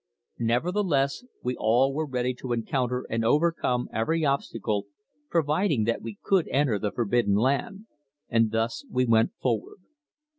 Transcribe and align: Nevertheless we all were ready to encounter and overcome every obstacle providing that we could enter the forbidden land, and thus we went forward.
Nevertheless 0.39 1.23
we 1.43 1.55
all 1.55 1.93
were 1.93 2.07
ready 2.07 2.33
to 2.33 2.53
encounter 2.53 3.05
and 3.07 3.23
overcome 3.23 3.87
every 3.93 4.25
obstacle 4.25 4.87
providing 5.29 5.83
that 5.83 6.01
we 6.01 6.17
could 6.23 6.47
enter 6.47 6.79
the 6.79 6.91
forbidden 6.91 7.35
land, 7.35 7.85
and 8.27 8.49
thus 8.49 8.83
we 8.89 9.05
went 9.05 9.31
forward. 9.39 9.77